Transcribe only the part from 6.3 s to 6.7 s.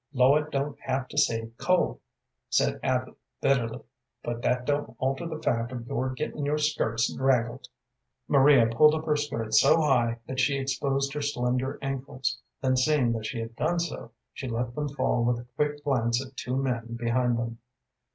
your